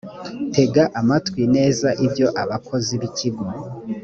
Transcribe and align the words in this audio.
tega 0.53 0.83
amatwi 0.99 1.41
neza 1.55 1.87
ibyo 2.05 2.27
abakozi 2.41 2.93
b 2.99 3.03
ikigo 3.09 3.45